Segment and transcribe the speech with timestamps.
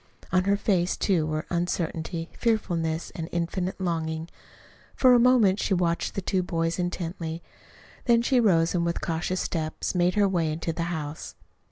[0.31, 4.29] On her face, too, were uncertainty, fearfulness, and infinite longing.
[4.95, 7.43] For a moment she watched the two boys intently.
[8.05, 11.35] Then she rose and with cautious steps made her way into the house.